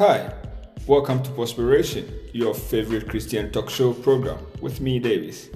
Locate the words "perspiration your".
1.32-2.54